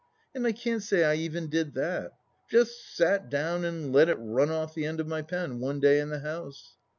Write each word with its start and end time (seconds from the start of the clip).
And 0.33 0.47
I 0.47 0.51
can't 0.51 0.81
say 0.81 1.03
I 1.03 1.13
even 1.13 1.47
did 1.47 1.75
that. 1.75 2.13
Just 2.49 2.95
sat 2.97 3.29
down 3.29 3.63
and 3.63 3.93
let 3.93 4.09
it 4.09 4.15
run 4.15 4.49
off 4.49 4.73
the 4.73 4.87
end 4.87 4.99
of 4.99 5.05
my 5.07 5.21
pen, 5.21 5.59
one 5.59 5.79
day 5.79 5.99
in 5.99 6.09
the 6.09 6.21
house 6.21 6.75